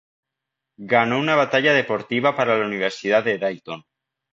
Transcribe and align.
Ganó 0.93 1.21
una 1.25 1.37
beca 1.41 1.77
deportiva 1.77 2.35
para 2.35 2.57
la 2.59 2.65
Universidad 2.65 3.23
de 3.23 3.37
Dayton. 3.37 3.83